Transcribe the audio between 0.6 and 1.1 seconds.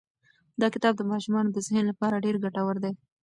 دا کتاب د